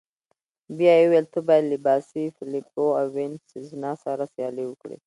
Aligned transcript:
بیا 0.77 0.93
يې 0.99 1.05
وویل: 1.07 1.25
ته 1.33 1.39
باید 1.47 1.65
له 1.71 1.77
باسي، 1.85 2.23
فلیپو 2.35 2.85
او 2.99 3.05
وینسزنا 3.15 3.91
سره 4.03 4.23
سیالي 4.33 4.63
وکړې. 4.67 4.97